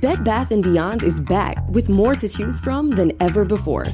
[0.00, 3.84] Bed Bath & Beyond is back with more to choose from than ever before.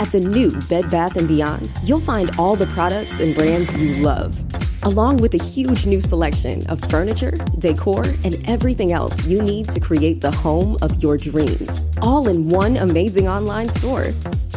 [0.00, 4.02] At the new Bed Bath & Beyond, you'll find all the products and brands you
[4.02, 4.36] love,
[4.82, 9.78] along with a huge new selection of furniture, decor, and everything else you need to
[9.78, 14.06] create the home of your dreams, all in one amazing online store.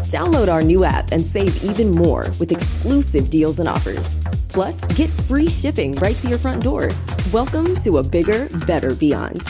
[0.10, 4.16] Download our new app and save even more with exclusive deals and offers.
[4.50, 6.90] Plus, get free shipping right to your front door.
[7.32, 9.48] Welcome to a bigger, better Beyond.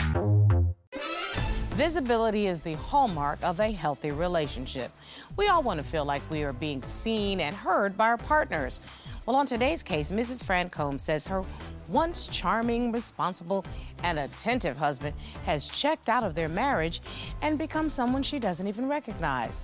[1.78, 4.90] Visibility is the hallmark of a healthy relationship.
[5.36, 8.80] We all want to feel like we are being seen and heard by our partners.
[9.26, 10.42] Well, on today's case, Mrs.
[10.42, 11.44] Francombe says her
[11.88, 13.64] once charming, responsible,
[14.02, 15.14] and attentive husband
[15.46, 17.00] has checked out of their marriage
[17.42, 19.62] and become someone she doesn't even recognize.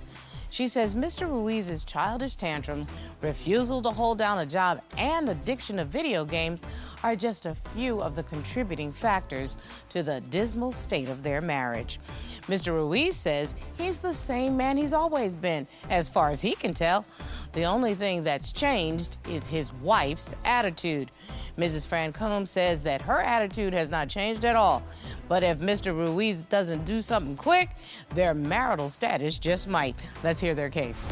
[0.51, 1.27] She says Mr.
[1.27, 6.63] Ruiz's childish tantrums, refusal to hold down a job, and addiction to video games
[7.03, 9.57] are just a few of the contributing factors
[9.89, 11.99] to the dismal state of their marriage.
[12.47, 12.73] Mr.
[12.75, 17.05] Ruiz says he's the same man he's always been, as far as he can tell.
[17.53, 21.11] The only thing that's changed is his wife's attitude.
[21.57, 21.87] Mrs.
[21.87, 24.83] Francombe says that her attitude has not changed at all.
[25.29, 25.95] But if Mr.
[25.95, 27.77] Ruiz doesn't do something quick,
[28.09, 29.95] their marital status just might.
[30.23, 31.07] Let's hear their case.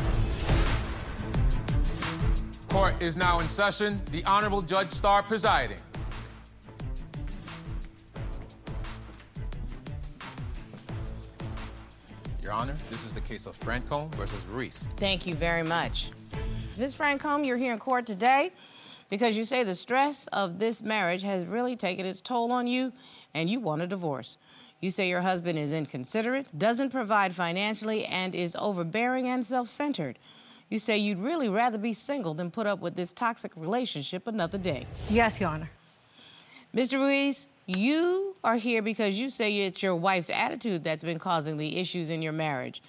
[2.68, 4.02] Court is now in session.
[4.12, 5.78] The Honorable Judge Starr presiding.
[12.42, 14.90] Your Honor, this is the case of Francombe versus Ruiz.
[14.98, 16.12] Thank you very much.
[16.76, 16.96] Ms.
[16.96, 18.52] Francombe, you're here in court today
[19.10, 22.94] because you say the stress of this marriage has really taken its toll on you
[23.34, 24.38] and you want a divorce.
[24.80, 30.20] You say your husband is inconsiderate, doesn't provide financially, and is overbearing and self centered.
[30.70, 34.58] You say you'd really rather be single than put up with this toxic relationship another
[34.58, 34.86] day.
[35.10, 35.70] Yes, Your Honor.
[36.76, 36.96] Mr.
[36.96, 41.78] Ruiz, you are here because you say it's your wife's attitude that's been causing the
[41.78, 42.82] issues in your marriage.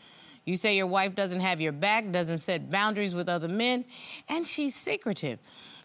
[0.44, 3.84] You say your wife doesn't have your back, doesn't set boundaries with other men,
[4.28, 5.38] and she's secretive.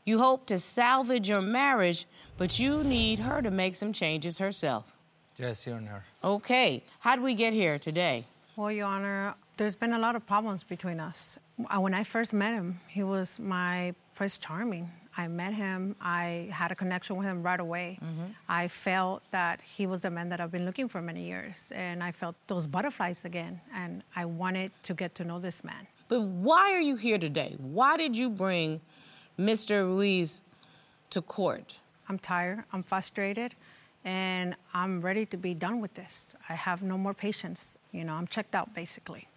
[0.10, 4.98] You hope to salvage your marriage, but you need her to make some changes herself.
[5.38, 6.04] Yes, Your Honor.
[6.24, 8.24] Okay, how did we get here today?
[8.56, 11.38] Well, Your Honor, there's been a lot of problems between us.
[11.72, 14.90] Uh, When I first met him, he was my Prince Charming.
[15.16, 18.00] I met him, I had a connection with him right away.
[18.48, 22.02] I felt that he was the man that I've been looking for many years, and
[22.02, 25.86] I felt those butterflies again, and I wanted to get to know this man.
[26.08, 27.56] But why are you here today?
[27.60, 28.82] Why did you bring
[29.40, 29.86] Mr.
[29.86, 30.44] Ruiz
[31.12, 31.80] to court?
[32.10, 33.56] I'm tired, I'm frustrated,
[34.04, 36.36] and I'm ready to be done with this.
[36.50, 37.76] I have no more patience.
[37.92, 39.28] You know, I'm checked out basically.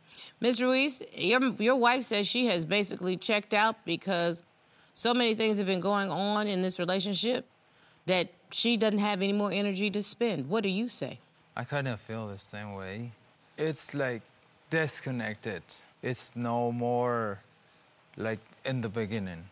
[0.40, 0.60] Ms.
[0.60, 4.42] Ruiz, your, your wife says she has basically checked out because
[4.94, 7.46] so many things have been going on in this relationship
[8.06, 10.48] that she doesn't have any more energy to spend.
[10.48, 11.20] What do you say?
[11.56, 13.12] I kind of feel the same way.
[13.56, 14.22] It's like
[14.68, 15.62] disconnected.
[16.02, 17.40] It's no more
[18.16, 19.44] like in the beginning.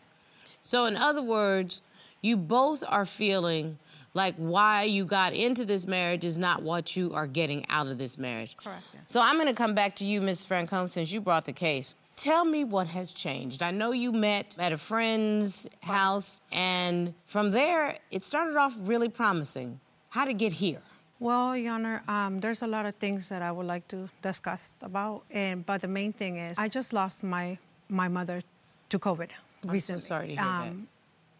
[0.61, 1.81] So, in other words,
[2.21, 3.79] you both are feeling
[4.13, 7.97] like why you got into this marriage is not what you are getting out of
[7.97, 8.55] this marriage.
[8.57, 9.03] Correct, yes.
[9.07, 10.45] So, I'm going to come back to you, Ms.
[10.45, 11.95] Francombe, since you brought the case.
[12.15, 13.63] Tell me what has changed.
[13.63, 19.09] I know you met at a friend's house, and from there, it started off really
[19.09, 19.79] promising.
[20.09, 20.81] How to get here?
[21.19, 24.75] Well, Your Honor, um, there's a lot of things that I would like to discuss
[24.81, 27.57] about, and but the main thing is I just lost my
[27.89, 28.41] my mother
[28.89, 29.29] to COVID
[29.63, 30.01] so recently.
[30.01, 30.73] sorry to hear that.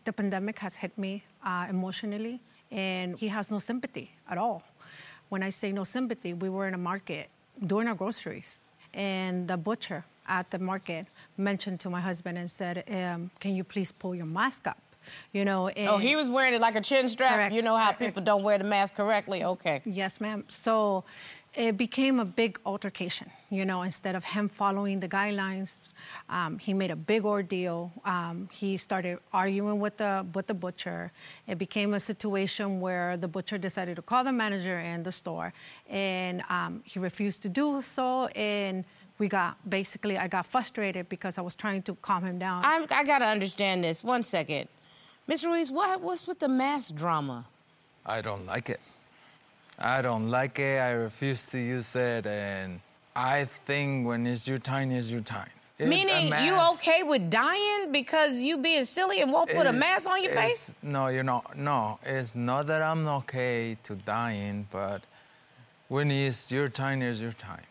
[0.03, 2.39] The pandemic has hit me uh, emotionally,
[2.71, 4.63] and he has no sympathy at all.
[5.29, 7.29] When I say no sympathy, we were in a market
[7.65, 8.59] doing our groceries,
[8.93, 13.63] and the butcher at the market mentioned to my husband and said, um, "Can you
[13.63, 14.79] please pull your mask up?"
[15.33, 15.69] You know.
[15.87, 17.33] Oh, he was wearing it like a chin strap.
[17.35, 17.55] Correct.
[17.55, 19.43] You know how people don't wear the mask correctly?
[19.43, 19.81] Okay.
[19.85, 20.43] Yes, ma'am.
[20.47, 21.03] So
[21.53, 23.29] it became a big altercation.
[23.49, 25.79] You know, instead of him following the guidelines,
[26.29, 27.91] um, he made a big ordeal.
[28.05, 31.11] Um, he started arguing with the with the butcher.
[31.47, 35.53] It became a situation where the butcher decided to call the manager in the store,
[35.89, 38.27] and um, he refused to do so.
[38.27, 38.85] And
[39.17, 42.63] we got basically, I got frustrated because I was trying to calm him down.
[42.65, 44.03] I'm, I got to understand this.
[44.03, 44.67] One second.
[45.27, 45.45] Ms.
[45.45, 47.45] Ruiz, what, what's with the mass drama?
[48.05, 48.79] I don't like it.
[49.81, 50.79] I don't like it.
[50.79, 52.81] I refuse to use it, and
[53.15, 55.49] I think when it's your time, it's your time.
[55.79, 60.21] Meaning, you okay with dying because you being silly and won't put a mask on
[60.21, 60.71] your face?
[60.83, 61.57] No, you're not.
[61.57, 65.01] No, it's not that I'm okay to dying, but
[65.87, 67.63] when it's your time, it's your time.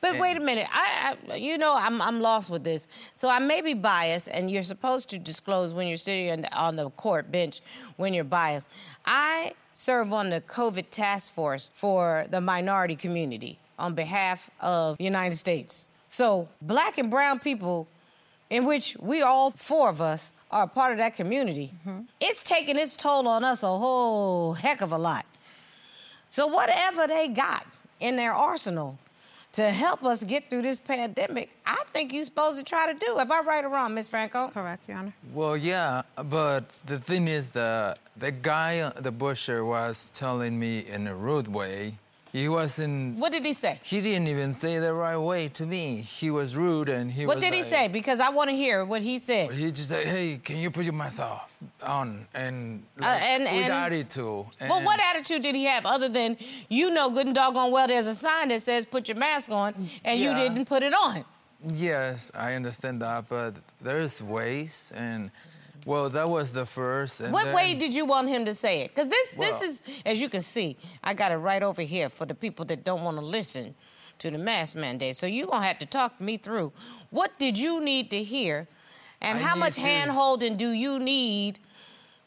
[0.00, 0.66] But And- wait a minute.
[0.72, 2.86] I, I, you know, I'm, I'm lost with this.
[3.14, 6.54] So I may be biased, and you're supposed to disclose when you're sitting on the,
[6.54, 7.60] on the court bench
[7.96, 8.70] when you're biased.
[9.04, 15.04] I serve on the COVID task force for the minority community on behalf of the
[15.04, 15.88] United States.
[16.08, 17.86] So black and brown people,
[18.50, 22.02] in which we all four of us are a part of that community, mm-hmm.
[22.20, 25.26] it's taking its toll on us a whole heck of a lot.
[26.30, 27.66] So whatever they got
[28.00, 28.98] in their arsenal
[29.52, 33.18] to help us get through this pandemic, I think you're supposed to try to do.
[33.18, 34.48] Am I right or wrong, Miss Franco?
[34.48, 35.12] Correct, Your Honor.
[35.32, 40.80] Well, yeah, but the thing is, the the guy, uh, the butcher, was telling me
[40.80, 41.94] in a rude way.
[42.32, 43.18] He wasn't.
[43.18, 43.80] What did he say?
[43.82, 46.02] He didn't even say the right way to me.
[46.02, 47.88] He was rude, and he What did he say?
[47.88, 49.52] Because I want to hear what he said.
[49.52, 53.42] He just said, "Hey, can you put your mask off on?" And Uh, like, and-
[53.44, 54.44] with and- attitude.
[54.60, 56.36] Well, what attitude did he have other than
[56.68, 59.88] you know good and doggone well there's a sign that says put your mask on
[60.04, 61.24] and you didn't put it on?
[61.66, 65.30] Yes, I understand that, but there's ways, and
[65.88, 67.20] well, that was the first.
[67.20, 68.88] And What then, way did you want him to say it?
[68.94, 72.08] Because this Well- this is, as you can see, I got it right over here
[72.10, 73.74] for the people that don't want to listen
[74.18, 75.16] to the mask mandate.
[75.16, 76.72] So you're gonna have to talk me through.
[77.10, 78.68] What did you need to hear,
[79.26, 81.58] and I how much to- hand holding do you need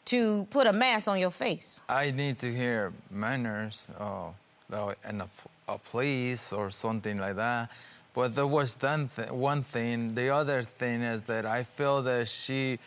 [0.06, 1.82] to put a mask on your face?
[1.88, 4.30] I need to hear manners, uh,
[4.72, 5.28] uh, and a,
[5.68, 7.70] a please or something like that.
[8.14, 10.14] But there was th- one thing.
[10.14, 12.78] The other thing is that I feel that she,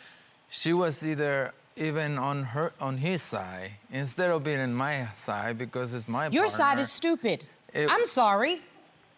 [0.48, 5.58] she was either even on her on his side instead of being on my side
[5.58, 7.44] because it's my Your side is stupid.
[7.74, 8.62] It- I'm sorry.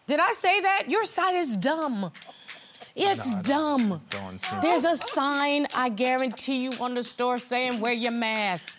[0.07, 0.89] Did I say that?
[0.89, 2.11] Your side is dumb.
[2.95, 4.01] It's No, I don't- dumb.
[4.09, 8.75] don't There's a sign, I guarantee you, on the store saying wear your mask.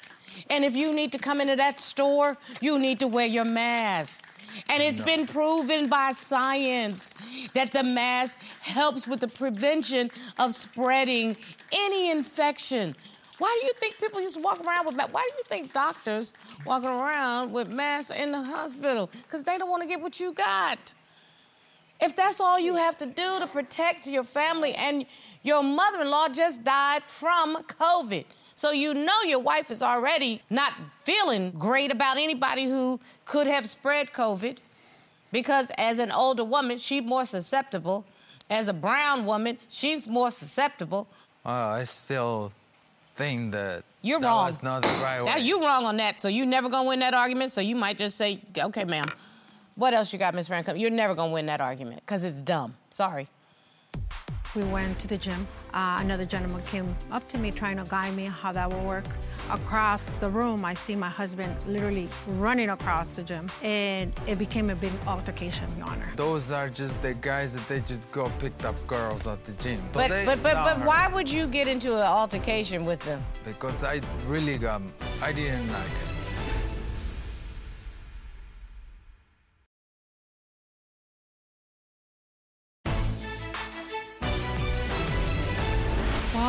[0.50, 4.20] And if you need to come into that store, you need to wear your mask.
[4.68, 7.14] And it's been proven by science
[7.54, 11.36] that the mask helps with the prevention of spreading
[11.72, 12.94] any infection.
[13.38, 15.14] Why do you think people used to walk around with masks?
[15.14, 16.32] Why do you think doctors
[16.66, 19.10] walking around with masks in the hospital?
[19.22, 20.94] Because they don't want to get what you got.
[22.02, 25.06] If that's all you have to do to protect your family, and
[25.42, 28.24] your mother in law just died from COVID.
[28.60, 33.66] So you know your wife is already not feeling great about anybody who could have
[33.66, 34.58] spread COVID
[35.32, 38.04] because as an older woman, she's more susceptible.
[38.50, 41.08] As a brown woman, she's more susceptible.
[41.42, 41.48] Uh,
[41.80, 42.52] I still
[43.16, 44.48] think that You're that wrong.
[44.48, 45.30] was not the right way.
[45.30, 45.40] Now way.
[45.40, 47.52] you wrong on that, so you're never gonna win that argument.
[47.52, 49.10] So you might just say, "Okay, ma'am."
[49.74, 50.74] What else you got, Miss Franco?
[50.74, 52.76] You're never gonna win that argument because it's dumb.
[52.90, 53.26] Sorry.
[54.56, 55.46] We went to the gym.
[55.72, 59.04] Uh, another gentleman came up to me trying to guide me how that will work.
[59.48, 64.68] Across the room, I see my husband literally running across the gym, and it became
[64.70, 66.12] a big altercation, Your Honor.
[66.16, 69.80] Those are just the guys that they just go picked up girls at the gym.
[69.92, 73.22] But they but but, but why would you get into an altercation with them?
[73.44, 74.82] Because I really got,
[75.22, 76.09] I didn't like it.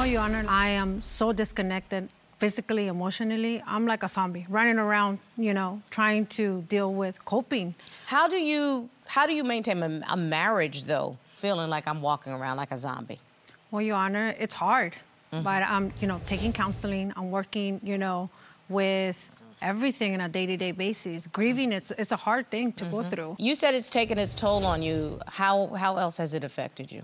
[0.02, 2.10] Well, Your Honor, I am so disconnected
[2.40, 3.62] physically, emotionally.
[3.68, 7.76] I'm like a zombie, running around, you know, trying to deal with coping.
[8.08, 12.34] How do you how do you maintain a, a marriage though, feeling like I'm walking
[12.34, 13.20] around like a zombie?
[13.70, 14.94] Well, Your Honor, it's hard,
[15.32, 15.44] mm-hmm.
[15.44, 17.14] but I'm, you know, taking counseling.
[17.16, 18.32] I'm working, you know,
[18.70, 19.32] with
[19.62, 21.28] everything on a day-to-day basis.
[21.28, 21.78] Grieving, mm-hmm.
[21.78, 23.10] it's it's a hard thing to go mm-hmm.
[23.12, 23.36] through.
[23.38, 25.22] You said it's taken its toll on you.
[25.28, 27.04] How how else has it affected you?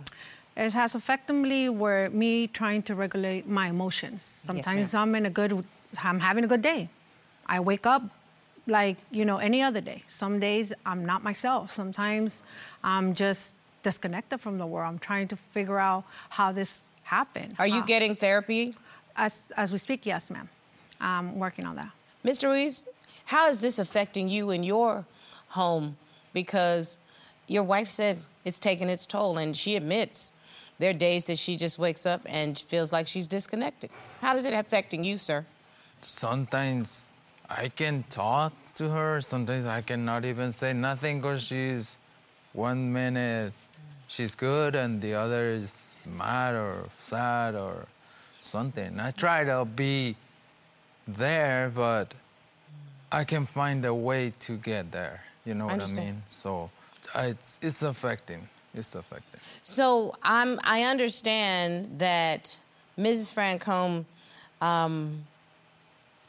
[0.58, 4.24] It has affected me where me trying to regulate my emotions.
[4.24, 5.64] Sometimes I'm in a good,
[6.04, 6.90] I'm having a good day.
[7.46, 8.02] I wake up
[8.66, 10.04] like, you know, any other day.
[10.08, 11.72] Some days I'm not myself.
[11.72, 12.42] Sometimes
[12.84, 14.90] I'm just disconnected from the world.
[14.90, 17.54] I'm trying to figure out how this happened.
[17.60, 18.76] Are you How- getting therapy?
[19.16, 20.50] As, as we speak, yes, ma'am.
[21.00, 21.92] I'm working on that.
[22.26, 22.46] Mr.
[22.50, 22.88] Ruiz,
[23.26, 25.06] how is this affecting you in your
[25.50, 25.98] home?
[26.34, 26.98] Because
[27.48, 30.32] your wife said it's taking its toll, and she admits
[30.80, 33.90] there are days that she just wakes up and feels like she's disconnected.
[34.22, 35.46] How is it affecting you, sir?
[36.02, 37.12] Sometimes
[37.50, 39.22] I can talk to her.
[39.22, 41.98] Sometimes I cannot even say nothing because she's
[42.54, 43.54] one minute
[44.08, 47.86] she's good and the other is mad or sad or
[48.42, 49.00] something.
[49.00, 50.16] I try to be
[51.08, 52.14] there, but
[53.12, 55.24] I can find a way to get there.
[55.46, 56.06] You know what I Understand.
[56.08, 56.24] mean?
[56.28, 56.70] So
[57.16, 58.48] it's, it's affecting.
[58.78, 59.40] It's affecting.
[59.64, 62.58] So I'm, I understand that
[62.98, 63.34] Mrs.
[63.34, 64.06] Francombe,
[64.62, 65.24] um,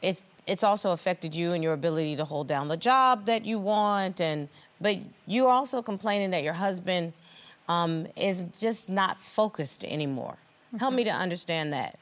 [0.01, 3.59] it, it's also affected you and your ability to hold down the job that you
[3.59, 4.49] want, and
[4.81, 7.13] but you're also complaining that your husband
[7.67, 10.37] um, is just not focused anymore.
[10.79, 11.97] Help me to understand that.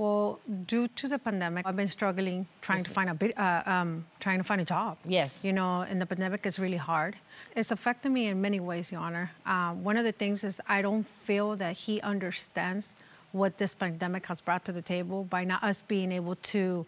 [0.00, 4.06] Well, due to the pandemic, I've been struggling trying to find a bit, uh, um,
[4.18, 4.96] trying to find a job.
[5.04, 5.44] Yes.
[5.44, 7.16] You know, and the pandemic is really hard.
[7.54, 9.32] It's affected me in many ways, Your Honor.
[9.44, 12.96] Uh, one of the things is I don't feel that he understands
[13.32, 16.86] what this pandemic has brought to the table by not us being able to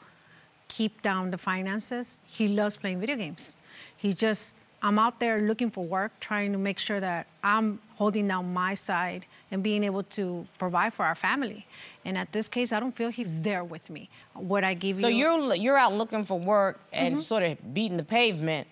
[0.68, 2.18] keep down the finances.
[2.24, 3.56] He loves playing video games.
[3.94, 8.26] He just, I'm out there looking for work, trying to make sure that I'm holding
[8.26, 11.66] down my side and being able to provide for our family.
[12.04, 14.10] And at this case, I don't feel he's there with me.
[14.34, 15.24] What I give So you.
[15.24, 18.66] So you're you're out looking for work and sort of beating the pavement,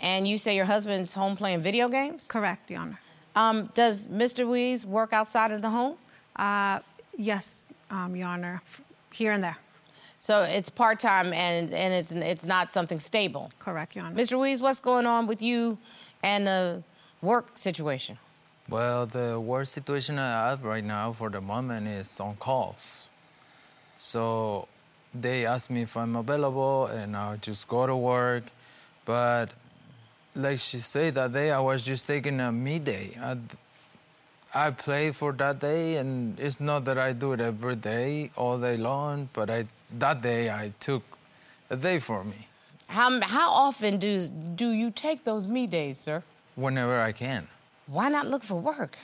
[0.00, 2.26] and you say your husband's home playing video games.
[2.26, 3.00] Correct, Your Honor.
[3.36, 4.40] Um, does Mr.
[4.46, 5.96] Ruiz work outside of the home?
[6.36, 6.80] Uh,
[7.16, 8.62] yes, um, Your Honor,
[9.12, 9.58] here and there.
[10.18, 13.50] So it's part time and and it's it's not something stable.
[13.58, 14.16] Correct, Your Honor.
[14.16, 14.32] Mr.
[14.32, 15.78] Ruiz, what's going on with you
[16.22, 16.82] and the
[17.22, 18.18] work situation?
[18.68, 23.08] Well, the worst situation I have right now for the moment is on calls.
[23.96, 24.68] So
[25.14, 28.44] they ask me if I'm available and I'll just go to work.
[29.04, 29.50] But
[30.34, 33.16] like she said that day, I was just taking a me day.
[33.20, 33.36] I,
[34.54, 38.58] I play for that day, and it's not that I do it every day, all
[38.58, 39.66] day long, but I,
[39.98, 41.02] that day I took
[41.70, 42.46] a day for me
[42.88, 46.22] How how often do do you take those me days, sir?
[46.56, 47.46] whenever I can.
[47.86, 48.96] Why not look for work?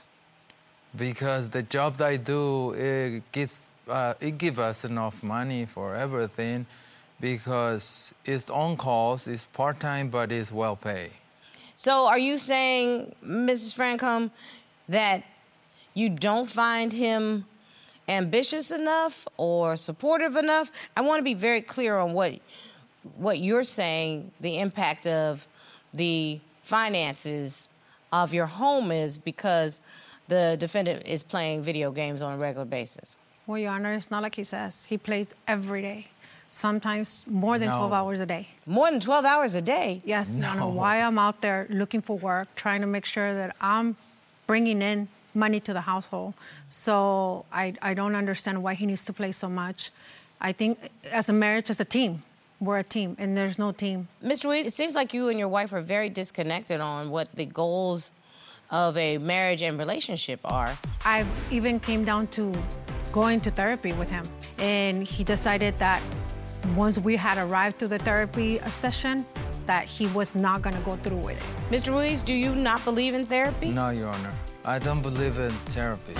[0.97, 5.95] because the job that I do it gives uh, it gives us enough money for
[5.97, 6.67] everything
[7.21, 11.11] because it's on calls, it's part time, but it's well paid.
[11.76, 13.75] So are you saying, Mrs.
[13.75, 14.31] Francombe,
[14.88, 15.23] that
[15.95, 17.45] you don't find him
[18.08, 20.70] ambitious enough or supportive enough?
[20.96, 22.34] I want to be very clear on what
[23.16, 25.46] what you're saying the impact of
[25.92, 27.68] the finances
[28.12, 29.80] of your home is because
[30.28, 33.16] the defendant is playing video games on a regular basis.
[33.46, 34.87] Well, Your Honor, it's not like he says.
[34.87, 36.06] He plays every day,
[36.49, 38.49] sometimes more than 12 hours a day.
[38.64, 40.00] More than 12 hours a day.
[40.04, 40.68] Yes, Your Honor, No.
[40.68, 43.96] why I'm out there looking for work, trying to make sure that I'm
[44.46, 46.35] bringing in money to the household.
[46.69, 49.91] So I, I don't understand why he needs to play so much.
[50.41, 50.79] I think
[51.11, 52.23] as a marriage, as a team,
[52.61, 54.09] we're a team, and there's no team.
[54.23, 54.45] Mr.
[54.45, 58.12] Ruiz, it seems like you and your wife are very disconnected on what the goals
[58.71, 60.76] of a marriage and relationship are.
[61.05, 62.53] I even came down to
[63.12, 64.25] going to therapy with him,
[64.59, 66.03] and he decided that
[66.75, 69.25] once we had arrived to the therapy session,
[69.67, 71.73] that he was not going to go through with it.
[71.75, 71.93] Mr.
[71.93, 73.71] Ruiz, do you not believe in therapy?
[73.71, 74.33] No, Your Honor,
[74.66, 76.14] I don't believe in therapy.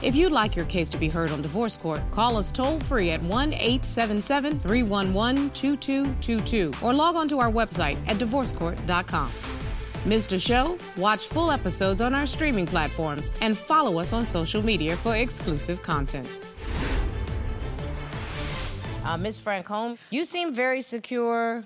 [0.00, 3.10] If you'd like your case to be heard on divorce court, call us toll free
[3.10, 9.28] at 1 877 311 2222 or log on to our website at divorcecourt.com.
[10.08, 10.78] Missed a show?
[10.96, 15.82] Watch full episodes on our streaming platforms and follow us on social media for exclusive
[15.82, 16.38] content.
[19.04, 19.40] Uh, Ms.
[19.40, 21.64] Francombe, you seem very secure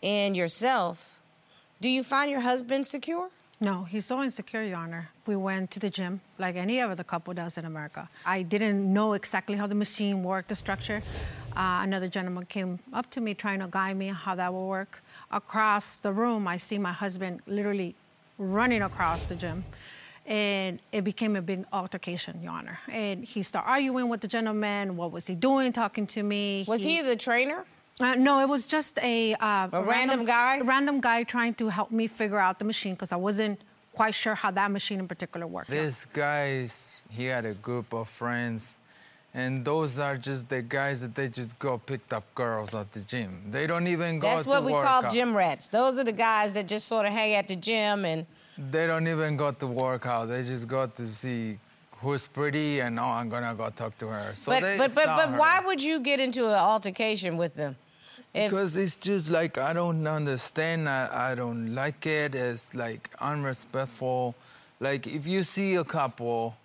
[0.00, 1.20] in yourself.
[1.80, 3.28] Do you find your husband secure?
[3.60, 5.10] No, he's so insecure, Your Honor.
[5.26, 8.08] We went to the gym like any other couple does in America.
[8.26, 11.00] I didn't know exactly how the machine worked, the structure.
[11.54, 15.02] Uh, another gentleman came up to me trying to guide me how that would work.
[15.30, 17.94] Across the room, I see my husband literally
[18.38, 19.64] running across the gym.
[20.24, 22.78] And it became a big altercation, Your Honor.
[22.88, 24.96] And he started arguing with the gentleman.
[24.96, 26.64] What was he doing, talking to me?
[26.68, 27.64] Was he the trainer?
[28.00, 30.60] Uh, no, it was just a, uh, A random guy?
[30.60, 33.60] Random guy trying to help me figure out the machine because I wasn't
[33.92, 35.70] quite sure how that machine in particular worked.
[35.70, 38.78] This guy's he had a group of friends,
[39.34, 43.00] and those are just the guys that they just go picked up girls at the
[43.00, 43.42] gym.
[43.50, 45.12] They don't even go That's to what we work call out.
[45.12, 45.68] gym rats.
[45.68, 48.26] Those are the guys that just sort of hang at the gym and
[48.70, 50.26] They don't even go to work out.
[50.28, 51.58] They just go to see
[51.98, 54.34] who's pretty and oh, I'm gonna go talk to her.
[54.34, 55.38] So but but but, but her.
[55.38, 57.76] why would you get into an altercation with them?
[58.34, 60.88] If- Because it's just like I don't understand.
[60.88, 62.34] I, I don't like it.
[62.34, 64.34] It's like unrespectful.
[64.80, 66.56] Like if you see a couple,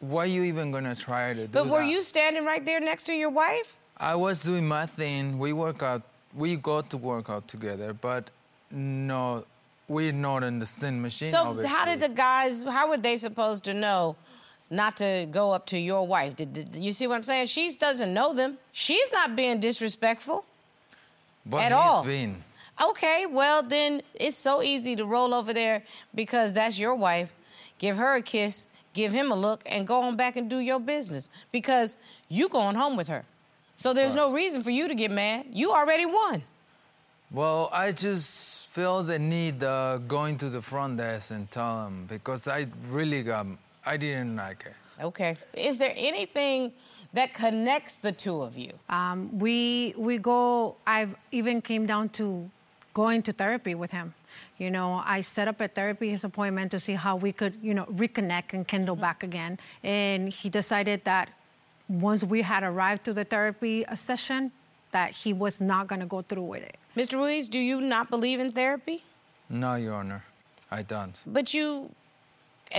[0.00, 1.88] why are you even gonna try to do but were that?
[1.88, 3.76] you standing right there next to your wife?
[3.98, 5.38] I was doing my thing.
[5.38, 6.02] We work out.
[6.34, 8.28] We go to work out together, but
[8.70, 9.44] no,
[9.88, 11.30] we're not in the sin machine.
[11.30, 11.70] So obviously.
[11.70, 12.64] how did the guys?
[12.64, 14.16] How were they supposed to know
[14.70, 16.36] not to go up to your wife?
[16.36, 17.46] Did, did you see what I'm saying?
[17.46, 18.58] She doesn't know them.
[18.72, 20.44] She's not being disrespectful.
[21.44, 22.04] but at all?
[22.04, 22.42] Been.
[22.82, 25.82] Okay, well then it's so easy to roll over there
[26.14, 27.32] because that's your wife.
[27.78, 30.80] give her a kiss, give him a look, and go on back and do your
[30.80, 31.96] business because
[32.28, 33.24] you going home with her.
[33.76, 35.46] So there's no reason for you to get mad.
[35.52, 36.42] You already won.
[37.30, 42.04] Well, I just feel the need uh, going to the front desk and tell them
[42.06, 43.46] because I really got,
[43.86, 44.74] I didn't like it.
[45.02, 45.38] Okay.
[45.54, 46.72] Is there anything
[47.14, 48.72] that connects the two of you?
[48.90, 50.76] Um, we we go.
[50.86, 52.50] I've even came down to
[52.92, 54.12] going to therapy with him.
[54.58, 57.72] You know, I set up a therapy his appointment to see how we could, you
[57.78, 59.58] know, reconnect and kindle back again.
[59.82, 61.30] And he decided that
[61.88, 64.52] once we had arrived to the therapy session,
[64.96, 66.76] that he was not going to go through with it.
[67.00, 67.14] Mr.
[67.20, 68.98] Ruiz, do you not believe in therapy?
[69.62, 70.22] No, Your Honor,
[70.78, 71.16] I don't.
[71.36, 71.90] But you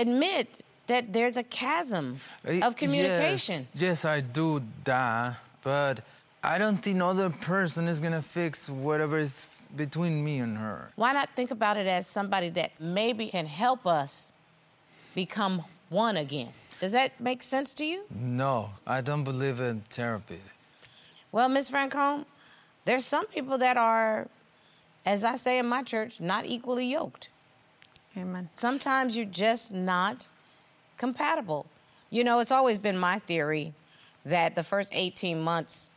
[0.03, 0.47] admit
[0.91, 2.05] that there's a chasm
[2.47, 3.59] Uh, of communication.
[3.73, 4.47] Yes, yes, I do
[4.85, 5.37] that,
[5.69, 5.95] but
[6.53, 9.33] I don't think other person is gonna fix whatever is
[9.83, 10.79] between me and her.
[11.03, 14.33] Why not think about it as somebody that maybe can help us
[15.21, 15.53] become
[16.05, 16.51] one again?
[16.83, 17.99] Does that make sense to you?
[18.43, 18.53] No,
[18.95, 20.41] I don't believe in therapy.
[21.31, 22.25] Well, Miss Francombe,
[22.85, 24.27] there's some people that are,
[25.05, 27.29] as I say in my church, not equally yoked.
[28.15, 28.49] Amen.
[28.55, 30.29] Sometimes you're just not
[30.97, 31.65] compatible.
[32.09, 33.73] You know, it's always been my theory
[34.25, 35.89] that the first 18 months,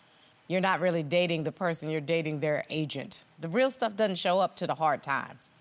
[0.48, 3.24] you're not really dating the person, you're dating their agent.
[3.40, 5.52] The real stuff doesn't show up to the hard times.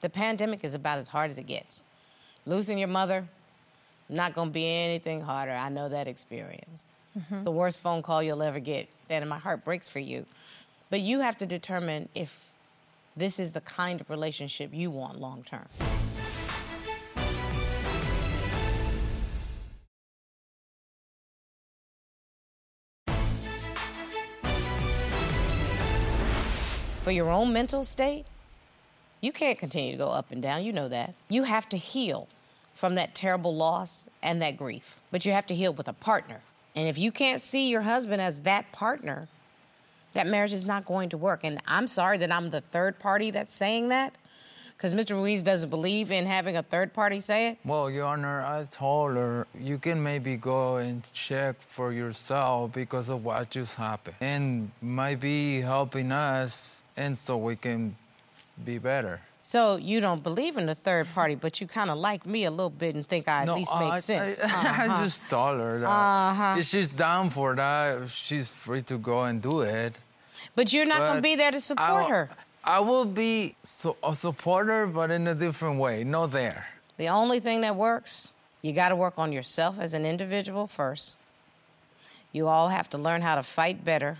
[0.00, 1.84] The pandemic is about as hard as it gets.
[2.46, 3.26] Losing your mother,
[4.08, 5.52] not gonna be anything harder.
[5.52, 6.86] I know that experience.
[7.30, 8.88] It's the worst phone call you'll ever get.
[9.10, 10.26] And my heart breaks for you.
[10.90, 12.50] But you have to determine if
[13.16, 15.66] this is the kind of relationship you want long term.
[27.02, 28.26] For your own mental state,
[29.20, 30.62] you can't continue to go up and down.
[30.62, 31.14] You know that.
[31.28, 32.28] You have to heal
[32.74, 35.00] from that terrible loss and that grief.
[35.10, 36.40] But you have to heal with a partner.
[36.78, 39.26] And if you can't see your husband as that partner,
[40.12, 41.40] that marriage is not going to work.
[41.42, 44.16] And I'm sorry that I'm the third party that's saying that,
[44.76, 45.14] because Mr.
[45.14, 47.58] Ruiz doesn't believe in having a third party say it.
[47.64, 53.08] Well, Your Honor, I told her you can maybe go and check for yourself because
[53.08, 54.14] of what just happened.
[54.20, 57.96] And might be helping us, and so we can
[58.64, 59.20] be better.
[59.48, 62.50] So you don't believe in the third party, but you kind of like me a
[62.50, 64.40] little bit and think I at least make sense.
[64.40, 65.02] I, I Uh-huh.
[65.02, 66.56] just told her that Uh-huh.
[66.60, 69.98] if she's down for that, she's free to go and do it.
[70.54, 72.28] But you're not going to be there to support I, her.
[72.62, 76.66] I will be so, a supporter, but in a different way, not there.
[76.98, 78.30] The only thing that works,
[78.60, 81.16] you got to work on yourself as an individual first.
[82.32, 84.18] You all have to learn how to fight better.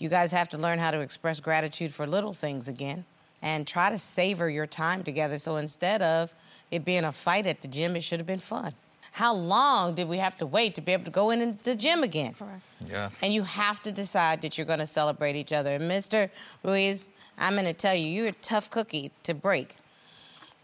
[0.00, 3.04] You guys have to learn how to express gratitude for little things again
[3.42, 5.38] and try to savor your time together.
[5.38, 6.32] So instead of
[6.70, 8.72] it being a fight at the gym, it should have been fun.
[9.12, 12.02] How long did we have to wait to be able to go in the gym
[12.02, 12.32] again?
[12.32, 12.62] Correct.
[12.88, 13.10] Yeah.
[13.20, 15.74] And you have to decide that you're going to celebrate each other.
[15.74, 16.30] And Mr.
[16.62, 19.76] Ruiz, I'm going to tell you, you're a tough cookie to break.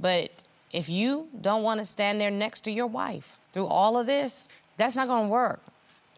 [0.00, 4.06] But if you don't want to stand there next to your wife through all of
[4.06, 5.60] this, that's not going to work.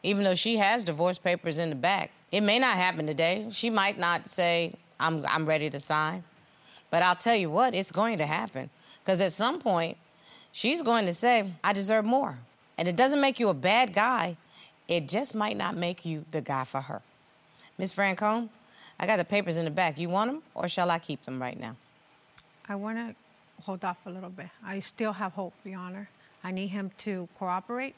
[0.03, 3.49] Even though she has divorce papers in the back, it may not happen today.
[3.51, 6.23] She might not say, I'm, I'm ready to sign.
[6.91, 8.71] But I'll tell you what, it's going to happen.
[9.05, 9.97] Because at some point,
[10.53, 12.39] she's going to say, I deserve more.
[12.77, 14.37] And it doesn't make you a bad guy,
[14.89, 17.03] it just might not make you the guy for her.
[17.79, 18.51] Miss Francombe,
[18.99, 19.99] I got the papers in the back.
[19.99, 21.77] You want them, or shall I keep them right now?
[22.69, 23.15] I want to
[23.63, 24.49] hold off a little bit.
[24.65, 26.09] I still have hope, Your Honor.
[26.43, 27.95] I need him to cooperate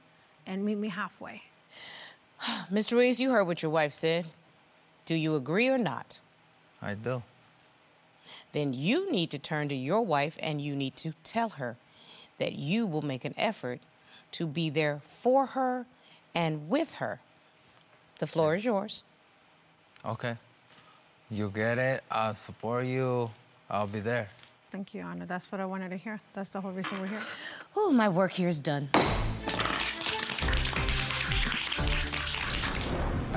[0.46, 1.42] and meet me halfway.
[2.72, 2.92] Mr.
[2.92, 4.26] Ruiz, you heard what your wife said.
[5.06, 6.20] Do you agree or not?
[6.80, 7.22] I do.
[8.52, 11.76] Then you need to turn to your wife and you need to tell her
[12.38, 13.80] that you will make an effort
[14.32, 15.86] to be there for her
[16.34, 17.20] and with her.
[18.18, 19.02] The floor is yours.
[20.04, 20.36] Okay.
[21.30, 22.04] You get it.
[22.10, 23.30] I'll support you.
[23.70, 24.28] I'll be there.
[24.70, 25.26] Thank you, Anna.
[25.26, 26.20] That's what I wanted to hear.
[26.32, 27.20] That's the whole reason we're here.
[27.76, 28.88] Oh, my work here is done.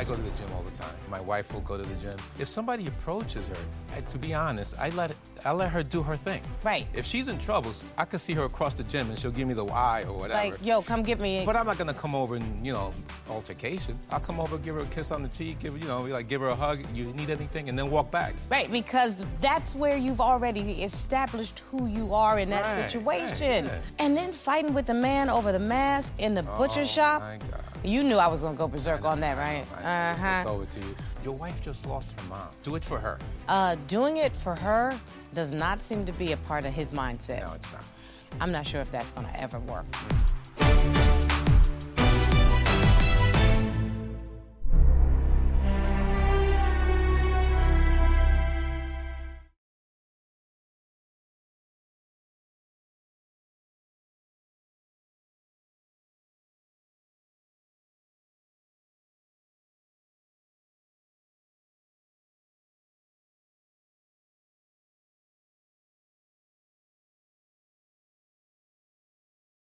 [0.05, 0.93] Go to the gym all the time.
[1.09, 2.17] My wife will go to the gym.
[2.39, 3.55] If somebody approaches her,
[3.95, 5.13] I, to be honest, I let
[5.43, 6.41] I let her do her thing.
[6.63, 6.85] Right.
[6.93, 9.53] If she's in trouble, I can see her across the gym and she'll give me
[9.53, 10.51] the why or whatever.
[10.51, 11.43] Like, yo, come get me.
[11.45, 12.91] but I'm not gonna come over and you know
[13.29, 13.95] altercation.
[14.11, 16.27] I'll come over, give her a kiss on the cheek, give her, you know like
[16.27, 16.79] give her a hug.
[16.93, 18.33] You need anything, and then walk back.
[18.49, 23.65] Right, because that's where you've already established who you are in that Right, situation.
[23.65, 23.81] right, right.
[23.99, 27.21] And then fighting with the man over the mask in the butcher Oh, shop.
[27.21, 27.61] my God.
[27.83, 29.63] You knew I was gonna go berserk on that, right?
[29.73, 30.43] I just Uh-huh.
[30.49, 30.95] looked over to you.
[31.23, 32.47] Your wife just lost her mom.
[32.63, 33.17] Do it for her.
[33.47, 34.97] Uh, doing it for her
[35.33, 37.41] does not seem to be a part of his mindset.
[37.41, 37.83] No, it's not.
[38.41, 39.85] I'm not sure if that's going to ever work.